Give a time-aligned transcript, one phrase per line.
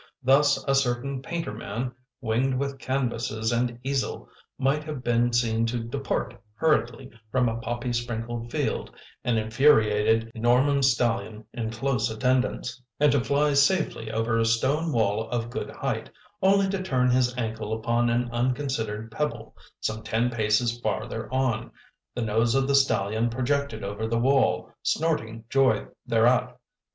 [0.23, 1.91] Thus a certain painter man,
[2.21, 4.27] winged with canvases and easel,
[4.57, 8.89] might have been seen to depart hurriedly from a poppy sprinkled field,
[9.23, 15.29] an infuriated Norman stallion in close attendance, and to fly safely over a stone wall
[15.29, 16.09] of good height,
[16.41, 21.69] only to turn his ankle upon an unconsidered pebble, some ten paces farther on;
[22.15, 26.57] the nose of the stallion projected over the wall, snorting joy thereat.